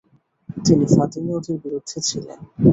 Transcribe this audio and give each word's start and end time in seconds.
তিনি 0.57 0.85
ফাতেমীয়দের 0.93 1.57
বিরুদ্ধে 1.63 1.97
ছিলেন। 2.07 2.39